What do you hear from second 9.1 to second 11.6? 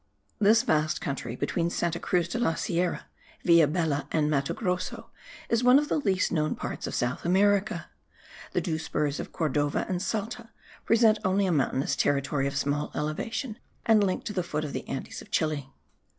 of Cordova and Salta present only a